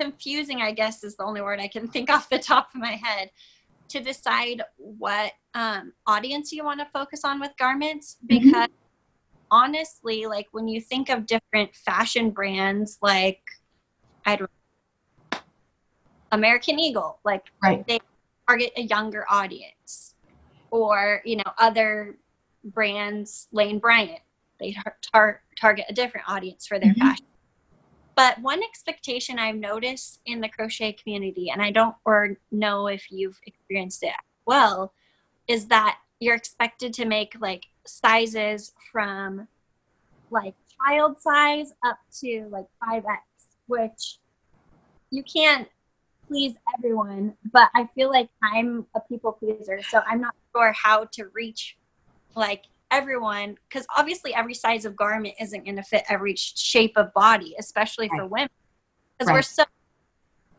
[0.01, 2.93] confusing, I guess is the only word I can think off the top of my
[2.93, 3.31] head,
[3.91, 8.17] to decide what um, audience you want to focus on with garments.
[8.25, 8.29] Mhm.
[8.29, 8.69] Because
[9.51, 13.43] honestly, like when you think of different fashion brands, like
[14.25, 14.51] I don't
[16.33, 17.85] American Eagle, like Right.
[17.89, 17.99] they
[18.49, 20.15] target a younger audience,
[20.71, 22.19] or you know other
[22.63, 24.21] brands, Lane Bryant,
[24.61, 26.99] they tar- tar- target a different audience for their Mhm.
[26.99, 27.27] fashion.
[28.15, 33.11] But one expectation I've noticed in the crochet community, and I don't or know if
[33.11, 34.13] you've experienced it
[34.47, 34.93] well,
[35.49, 39.49] is that you're expected to make like sizes from
[40.31, 43.19] like child size up to like 5x,
[43.67, 44.19] which
[45.11, 45.69] you can't
[46.29, 51.07] please everyone, but I feel like I'm a people pleaser, so I'm not sure how
[51.13, 51.77] to reach
[52.37, 57.13] like everyone because obviously every size of garment isn't going to fit every shape of
[57.15, 58.49] body, especially for women
[59.19, 59.65] because we're so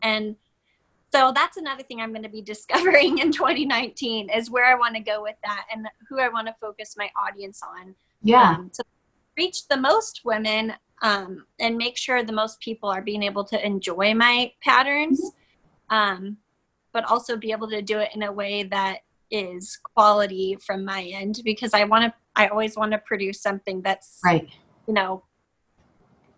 [0.02, 0.36] and
[1.12, 4.96] so that's another thing I'm going to be discovering in 2019 is where I want
[4.96, 8.50] to go with that and who I want to focus my audience on Yeah.
[8.50, 8.84] um, to
[9.36, 13.66] reach the most women um, and make sure the most people are being able to
[13.66, 15.32] enjoy my patterns,
[15.90, 16.36] um,
[16.92, 18.98] but also be able to do it in a way that
[19.30, 23.82] is quality from my end because I want to I always want to produce something
[23.82, 24.48] that's right.
[24.86, 25.24] you know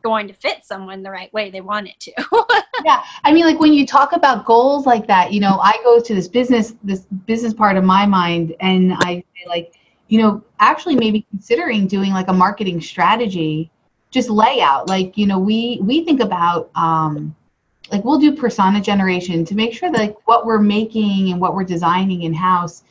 [0.02, 2.12] going to fit someone the right way they want it to.
[2.84, 3.02] yeah.
[3.24, 6.14] I mean like when you talk about goals like that, you know, I go to
[6.14, 9.72] this business this business part of my mind and I say like,
[10.08, 13.70] you know, actually maybe considering doing like a marketing strategy
[14.14, 17.34] just layout like you know we we think about um
[17.90, 21.52] like we'll do persona generation to make sure that like what we're making and what
[21.52, 22.84] we're designing in house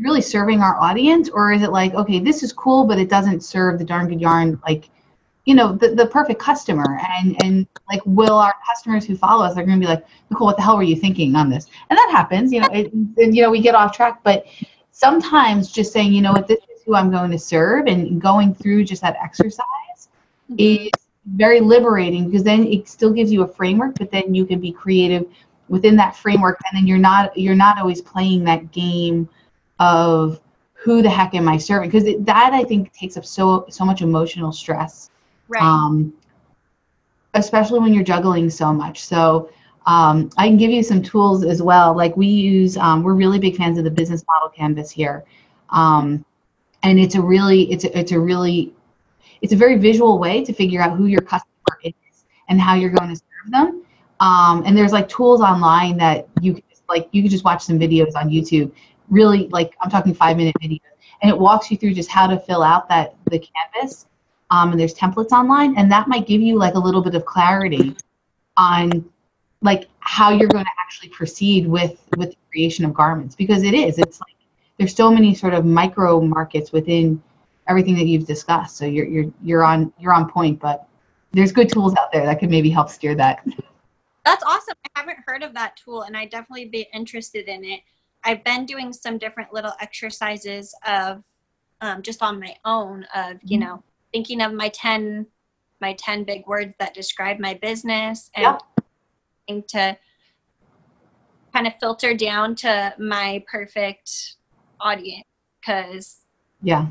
[0.00, 3.42] really serving our audience or is it like okay this is cool but it doesn't
[3.42, 4.88] serve the darn good yarn like
[5.44, 6.98] you know the, the perfect customer?
[7.16, 10.46] And and like will our customers who follow us are going to be like nicole
[10.46, 11.66] what the hell were you thinking on this?
[11.90, 14.46] And that happens you know it, and you know we get off track but
[14.90, 18.54] sometimes just saying you know what this is who i'm going to serve and going
[18.54, 20.08] through just that exercise
[20.50, 20.54] mm-hmm.
[20.58, 20.90] is
[21.34, 24.70] very liberating because then it still gives you a framework but then you can be
[24.70, 25.26] creative
[25.68, 29.28] within that framework and then you're not you're not always playing that game
[29.78, 30.40] of
[30.72, 34.02] who the heck am i serving because that i think takes up so so much
[34.02, 35.10] emotional stress
[35.48, 35.62] right.
[35.62, 36.12] um,
[37.34, 39.50] especially when you're juggling so much so
[39.86, 43.38] um, i can give you some tools as well like we use um, we're really
[43.38, 45.24] big fans of the business model canvas here
[45.70, 46.24] um,
[46.82, 48.72] and it's a really it's a, it's a really
[49.44, 51.92] it's a very visual way to figure out who your customer is
[52.48, 53.84] and how you're going to serve them.
[54.20, 57.62] Um, and there's like tools online that you can just, like you can just watch
[57.62, 58.72] some videos on YouTube.
[59.08, 60.80] Really, like I'm talking five minute videos,
[61.22, 64.06] and it walks you through just how to fill out that the canvas.
[64.50, 67.24] Um, and there's templates online, and that might give you like a little bit of
[67.24, 67.96] clarity
[68.56, 69.04] on
[69.62, 73.74] like how you're going to actually proceed with with the creation of garments because it
[73.74, 74.34] is it's like
[74.78, 77.22] there's so many sort of micro markets within
[77.68, 78.76] everything that you've discussed.
[78.76, 80.86] So you're you're you're on you're on point, but
[81.32, 83.44] there's good tools out there that could maybe help steer that.
[84.24, 84.74] That's awesome.
[84.96, 87.80] I haven't heard of that tool and I definitely be interested in it.
[88.24, 91.22] I've been doing some different little exercises of
[91.80, 93.68] um, just on my own of, you mm-hmm.
[93.68, 93.82] know,
[94.12, 95.26] thinking of my 10
[95.80, 98.58] my 10 big words that describe my business and
[99.48, 99.66] yep.
[99.68, 99.98] to
[101.52, 104.36] kind of filter down to my perfect
[104.80, 105.26] audience
[105.60, 106.20] because
[106.62, 106.86] yeah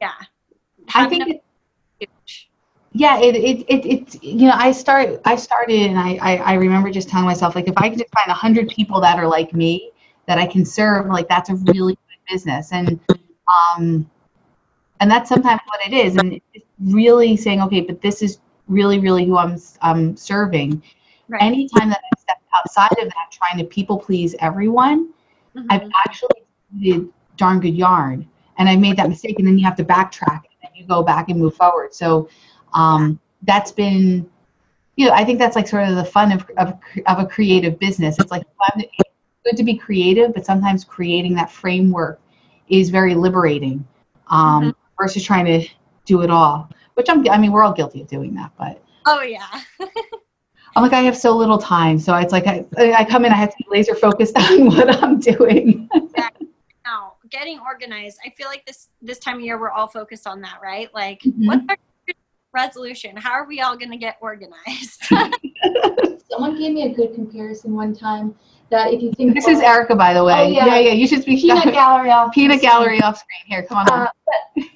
[0.00, 0.14] yeah
[0.94, 1.42] i think
[2.00, 2.10] it,
[2.92, 6.54] yeah it, it it it you know i start i started and I, I i
[6.54, 9.54] remember just telling myself like if i can just find 100 people that are like
[9.54, 9.92] me
[10.28, 13.00] that i can serve like that's a really good business and
[13.74, 14.08] um
[15.00, 18.38] and that's sometimes what it is and it's really saying okay but this is
[18.68, 20.80] really really who i'm i'm serving
[21.28, 21.42] right.
[21.42, 25.08] anytime that i step outside of that trying to people please everyone
[25.56, 25.66] mm-hmm.
[25.70, 26.44] i've actually
[26.78, 30.42] did darn good yarn and I made that mistake, and then you have to backtrack
[30.42, 31.94] and then you go back and move forward.
[31.94, 32.28] So
[32.74, 34.28] um, that's been,
[34.96, 36.74] you know, I think that's like sort of the fun of of,
[37.06, 38.18] of a creative business.
[38.18, 38.42] It's like
[39.48, 42.20] good to be creative, but sometimes creating that framework
[42.68, 43.86] is very liberating
[44.28, 44.70] um, mm-hmm.
[45.00, 45.66] versus trying to
[46.04, 46.68] do it all.
[46.94, 48.82] Which I'm, I mean, we're all guilty of doing that, but.
[49.06, 49.46] Oh yeah.
[50.76, 51.98] I'm like, I have so little time.
[51.98, 55.02] So it's like I, I come in, I have to be laser focused on what
[55.02, 55.88] I'm doing
[56.84, 58.18] Now getting organized.
[58.24, 60.92] I feel like this this time of year we're all focused on that, right?
[60.94, 61.46] Like, mm-hmm.
[61.46, 61.76] what's our
[62.52, 63.16] resolution?
[63.16, 65.04] How are we all going to get organized?
[66.30, 68.34] Someone gave me a good comparison one time
[68.70, 70.34] that if you think this is Erica, by the way.
[70.34, 70.66] Oh, yeah.
[70.66, 70.92] yeah, yeah.
[70.92, 71.40] You should speak.
[71.40, 72.32] Peanut gallery off.
[72.32, 73.40] Peanut gallery off screen.
[73.46, 73.88] Here, come on.
[73.88, 74.08] Uh,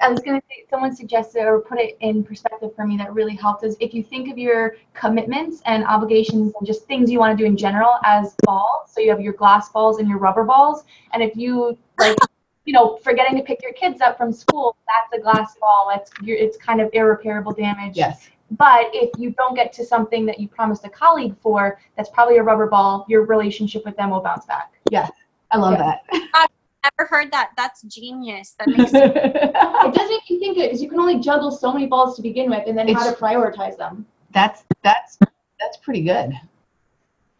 [0.01, 3.35] I was gonna say someone suggested or put it in perspective for me that really
[3.35, 7.37] helped is if you think of your commitments and obligations and just things you want
[7.37, 8.91] to do in general as balls.
[8.91, 12.17] So you have your glass balls and your rubber balls, and if you like
[12.65, 15.93] you know, forgetting to pick your kids up from school, that's a glass ball.
[15.95, 17.97] It's it's kind of irreparable damage.
[17.97, 18.29] Yes.
[18.59, 22.37] But if you don't get to something that you promised a colleague for, that's probably
[22.39, 23.07] a rubber ball.
[23.09, 24.73] Your relationship with them will bounce back.
[24.91, 25.11] Yes,
[25.51, 25.97] I love yeah.
[26.11, 26.29] that.
[26.35, 27.53] I've never heard that.
[27.57, 28.55] That's genius.
[28.59, 29.13] That makes sense.
[29.17, 32.23] it does make you think it because you can only juggle so many balls to
[32.23, 34.07] begin with, and then it's, how to prioritize them.
[34.33, 36.33] That's that's that's pretty good.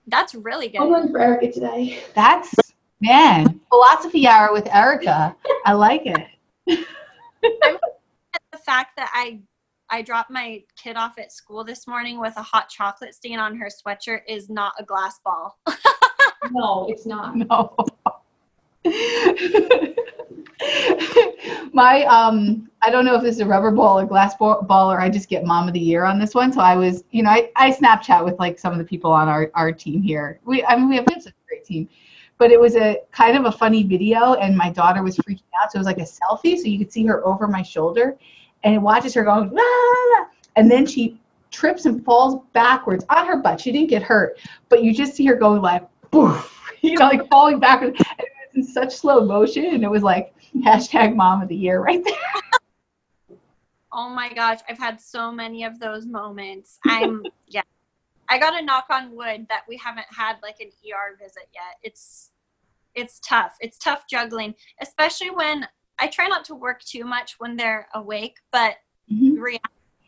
[0.07, 0.81] That's really good.
[0.81, 2.03] I'm going for Erica today.
[2.15, 2.55] That's
[3.03, 5.35] Man, philosophy hour with Erica.
[5.67, 6.25] I like it.
[6.67, 9.41] the fact that I
[9.93, 13.55] I dropped my kid off at school this morning with a hot chocolate stain on
[13.57, 15.59] her sweatshirt is not a glass ball.
[16.51, 17.37] no, it's not.
[17.37, 17.77] No.
[21.73, 24.99] my um I don't know if this is a rubber ball or glass ball, or
[24.99, 26.53] I just get mom of the year on this one.
[26.53, 29.29] So I was, you know, I, I Snapchat with like some of the people on
[29.29, 30.41] our, our team here.
[30.45, 31.87] We I mean we have such a great team
[32.39, 35.71] but it was a kind of a funny video and my daughter was freaking out
[35.71, 38.17] so it was like a selfie so you could see her over my shoulder
[38.65, 40.27] and watches her going ah!
[40.57, 41.19] and then she
[41.51, 45.25] trips and falls backwards on her butt she didn't get hurt but you just see
[45.27, 49.65] her going like Boof, you know like falling backwards It was in such slow motion,
[49.67, 52.15] and it was like hashtag mom of the year right there.
[53.95, 56.79] Oh my gosh, I've had so many of those moments.
[56.87, 57.61] I'm yeah.
[58.27, 61.77] I got to knock on wood that we haven't had like an ER visit yet.
[61.83, 62.31] It's
[62.95, 63.55] it's tough.
[63.61, 65.67] It's tough juggling, especially when
[65.99, 68.77] I try not to work too much when they're awake, but
[69.11, 69.59] Mhm.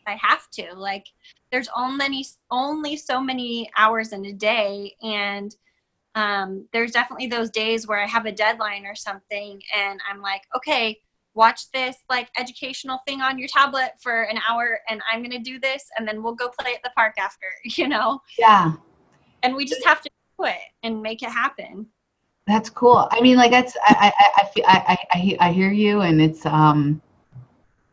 [0.07, 0.75] I have to.
[0.75, 1.07] Like
[1.51, 5.55] there's only only so many hours in a day and
[6.14, 10.42] um, there's definitely those days where I have a deadline or something and I'm like,
[10.55, 11.01] okay,
[11.35, 15.38] watch this like educational thing on your tablet for an hour and I'm going to
[15.38, 18.20] do this and then we'll go play at the park after, you know?
[18.38, 18.75] Yeah,
[19.42, 21.87] And we just have to do it and make it happen.
[22.46, 23.09] That's cool.
[23.11, 26.44] I mean, like that's I I I feel I I, I hear you, and it's
[26.44, 27.00] um,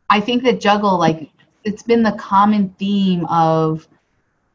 [0.09, 1.29] I think that juggle like
[1.63, 3.87] it's been the common theme of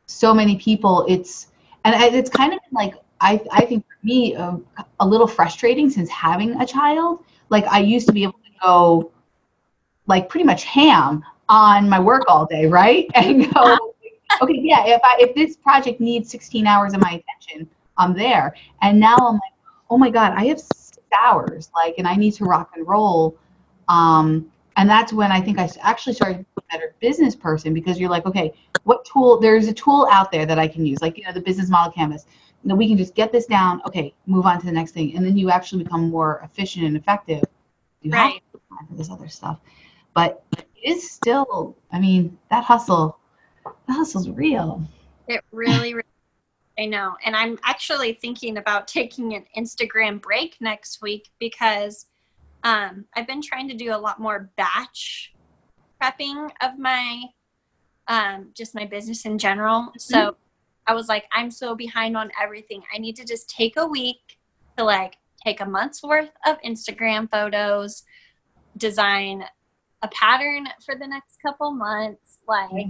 [0.06, 1.06] so many people.
[1.08, 1.48] It's
[1.84, 4.58] and it's kind of like I I think for me a,
[5.00, 7.24] a little frustrating since having a child.
[7.48, 9.12] Like I used to be able to go
[10.06, 13.08] like pretty much ham on my work all day, right?
[13.14, 13.94] And go,
[14.42, 18.54] okay, yeah, if I if this project needs 16 hours of my attention, I'm there.
[18.82, 19.55] And now I'm like,
[19.90, 23.36] oh my God, I have six hours, like, and I need to rock and roll.
[23.88, 27.72] Um, and that's when I think I actually started to be a better business person
[27.72, 28.52] because you're like, okay,
[28.84, 29.38] what tool?
[29.40, 31.92] There's a tool out there that I can use, like you know, the business model
[31.92, 32.26] canvas.
[32.62, 33.80] You know, we can just get this down.
[33.86, 36.96] Okay, move on to the next thing, and then you actually become more efficient and
[36.96, 37.44] effective.
[38.02, 38.42] You have Right.
[38.70, 39.60] time for this other stuff,
[40.14, 41.76] but it is still.
[41.92, 43.18] I mean, that hustle,
[43.64, 44.82] that hustle's real.
[45.28, 46.04] It really, really
[46.78, 47.16] I know.
[47.24, 52.06] And I'm actually thinking about taking an Instagram break next week because
[52.64, 55.32] um, I've been trying to do a lot more batch
[56.02, 57.22] prepping of my
[58.08, 59.92] um, just my business in general.
[59.98, 60.36] So
[60.86, 62.82] I was like, I'm so behind on everything.
[62.94, 64.38] I need to just take a week
[64.76, 68.04] to like take a month's worth of Instagram photos,
[68.76, 69.44] design
[70.02, 72.88] a pattern for the next couple months, like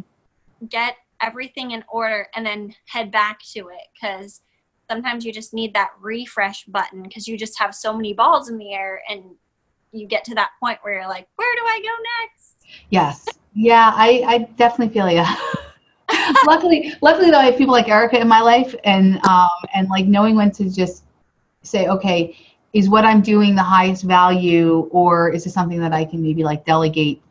[0.68, 4.42] get everything in order and then head back to it because
[4.88, 8.58] sometimes you just need that refresh button because you just have so many balls in
[8.58, 9.22] the air and
[9.92, 12.56] you get to that point where you're like where do i go next
[12.90, 13.26] Yes.
[13.54, 15.24] Yeah, I, I definitely feel you.
[16.46, 20.06] luckily, luckily though, I have people like Erica in my life, and um, and like
[20.06, 21.04] knowing when to just
[21.62, 22.36] say, okay,
[22.72, 26.44] is what I'm doing the highest value, or is it something that I can maybe
[26.44, 27.22] like delegate?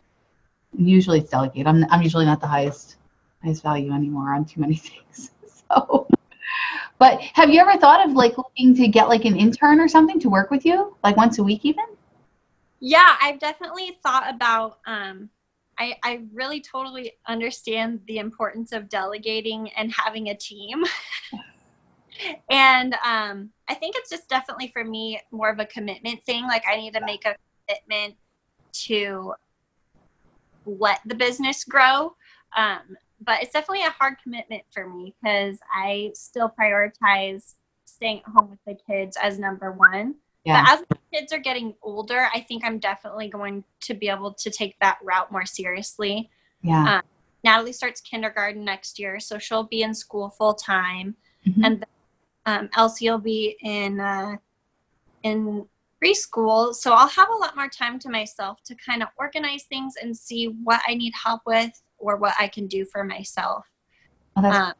[0.75, 1.67] Usually, it's delegate.
[1.67, 2.97] I'm I'm usually not the highest
[3.45, 5.31] highest value anymore on too many things.
[5.69, 6.07] So,
[6.99, 10.19] but have you ever thought of like looking to get like an intern or something
[10.19, 11.85] to work with you, like once a week even?
[12.79, 15.29] yeah i've definitely thought about um
[15.77, 20.83] I, I really totally understand the importance of delegating and having a team
[22.49, 26.63] and um, i think it's just definitely for me more of a commitment thing like
[26.71, 27.35] i need to make a
[27.67, 28.15] commitment
[28.71, 29.33] to
[30.65, 32.15] let the business grow
[32.55, 37.53] um, but it's definitely a hard commitment for me because i still prioritize
[37.85, 40.63] staying at home with the kids as number one Yeah.
[40.63, 44.33] but as the kids are getting older i think i'm definitely going to be able
[44.33, 46.29] to take that route more seriously
[46.61, 47.01] Yeah.
[47.43, 51.15] natalie starts kindergarten next year so she'll be in school full time
[51.47, 51.61] Mhm.
[51.65, 51.89] and then,
[52.47, 54.35] um, elsie will be in uh,
[55.23, 55.65] in
[56.03, 59.93] preschool so i'll have a lot more time to myself to kind of organize things
[60.01, 63.65] and see what i need help with or what i can do for myself
[64.37, 64.73] Oh, um,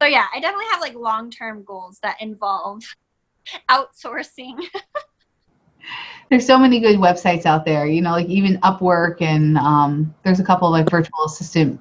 [0.00, 2.82] so yeah i definitely have like long-term goals that involve
[3.70, 4.58] outsourcing
[6.30, 10.40] there's so many good websites out there you know like even upwork and um, there's
[10.40, 11.78] a couple of like virtual assistant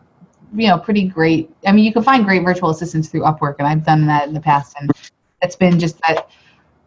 [0.53, 3.67] you know pretty great i mean you can find great virtual assistants through upwork and
[3.67, 4.91] i've done that in the past and
[5.41, 6.29] it's been just that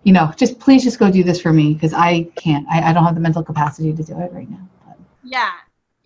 [0.02, 2.92] you know just please just go do this for me because i can't I, I
[2.92, 5.52] don't have the mental capacity to do it right now but, Yeah.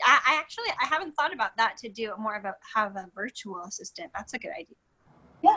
[0.08, 3.08] I, I actually I haven't thought about that to do more of a have a
[3.14, 4.10] virtual assistant.
[4.14, 4.76] That's a good idea.
[5.42, 5.56] Yeah.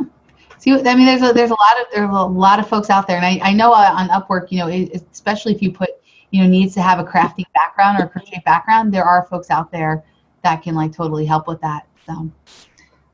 [0.58, 3.08] See i mean there's a there's a lot of there's a lot of folks out
[3.08, 5.90] there and i, I know uh, on upwork you know it, especially if you put
[6.32, 9.50] you know needs to have a crafting background or a crochet background there are folks
[9.50, 10.04] out there
[10.44, 12.30] that can like totally help with that so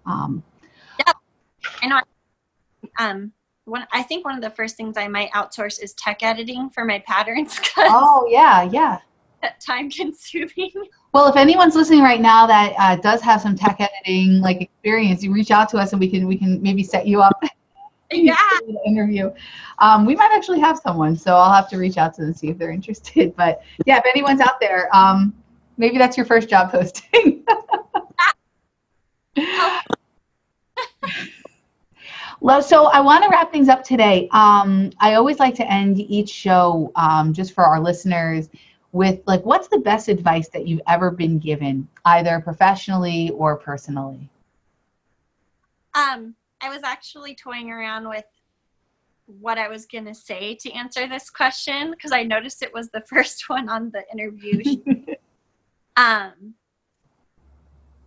[0.05, 0.43] um,
[1.81, 2.01] I know.
[2.97, 3.33] Um,
[3.65, 6.85] one I think one of the first things I might outsource is tech editing for
[6.85, 8.99] my patterns oh yeah yeah
[9.65, 10.71] time consuming.
[11.13, 15.23] Well, if anyone's listening right now that uh, does have some tech editing like experience,
[15.23, 17.41] you reach out to us and we can we can maybe set you up
[18.11, 18.35] yeah.
[18.85, 19.31] interview.
[19.79, 22.37] Um, we might actually have someone, so I'll have to reach out to them and
[22.37, 23.35] see if they're interested.
[23.35, 25.33] But yeah, if anyone's out there, um,
[25.77, 27.45] maybe that's your first job posting.
[32.39, 34.29] Well, So I want to wrap things up today.
[34.31, 38.49] Um, I always like to end each show um, just for our listeners
[38.97, 44.27] with like, what's the best advice that you've ever been given, either professionally or personally?
[45.93, 48.25] Um, I was actually toying around with
[49.27, 52.89] what I was going to say to answer this question because I noticed it was
[52.89, 54.63] the first one on the interview.
[55.95, 56.55] um,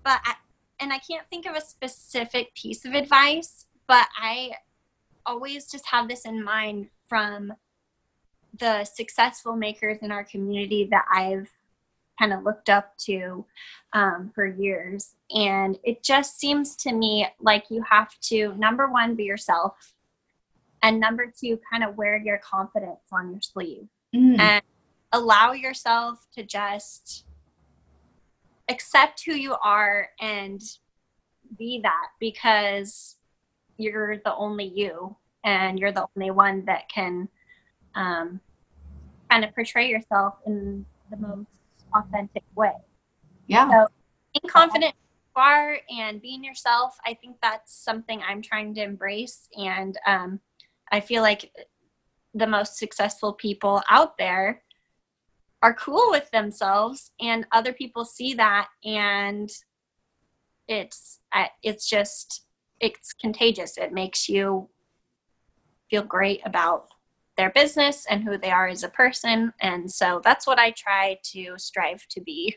[0.02, 0.34] but I,
[0.80, 4.52] and I can't think of a specific piece of advice, but I
[5.24, 7.52] always just have this in mind from
[8.60, 11.50] the successful makers in our community that I've
[12.18, 13.44] kind of looked up to
[13.94, 15.14] um, for years.
[15.34, 19.94] And it just seems to me like you have to, number one, be yourself.
[20.82, 24.38] And number two, kind of wear your confidence on your sleeve mm.
[24.38, 24.62] and
[25.12, 27.24] allow yourself to just
[28.68, 30.62] accept who you are and
[31.58, 33.16] be that because
[33.76, 37.28] you're the only you and you're the only one that can
[37.94, 38.40] um,
[39.30, 41.48] kind of portray yourself in the most
[41.94, 42.72] authentic way.
[43.46, 43.68] Yeah.
[43.70, 43.86] So
[44.34, 49.48] being confident you are and being yourself, I think that's something I'm trying to embrace.
[49.56, 50.40] And um,
[50.90, 51.50] I feel like
[52.34, 54.62] the most successful people out there
[55.62, 59.50] are cool with themselves and other people see that and
[60.68, 61.18] it's
[61.62, 62.46] it's just
[62.80, 64.70] it's contagious it makes you
[65.90, 66.86] feel great about
[67.40, 69.50] their business and who they are as a person.
[69.62, 72.54] And so that's what i try to strive to be.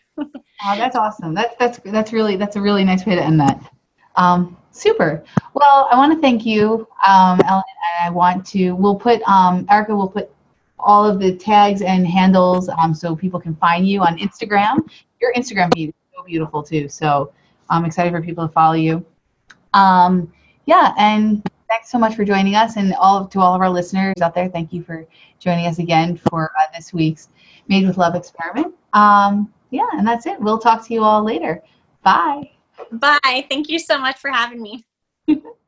[0.66, 1.34] Oh, that's awesome.
[1.34, 3.60] That's that's that's really that's a really nice way to end that.
[4.16, 5.24] Um, super.
[5.54, 7.64] Well i want to thank you um, ellen
[8.02, 10.30] i want to we'll put um, erica will put
[10.80, 14.78] all of the tags and handles um, so people can find you on instagram.
[15.22, 17.34] Your instagram feed is so beautiful too so
[17.70, 19.06] i'm excited for people to follow you.
[19.74, 20.32] Um,
[20.66, 21.42] yeah and
[21.74, 24.48] thanks so much for joining us and all to all of our listeners out there.
[24.48, 25.08] Thank you for
[25.40, 27.30] joining us again for uh, this week's
[27.68, 28.76] Made with Love experiment.
[28.94, 30.40] Um, yeah, and that's it.
[30.40, 31.64] We'll talk to you all later.
[32.04, 32.52] Bye.
[32.92, 33.48] Bye.
[33.50, 34.86] Thank you so much for having me.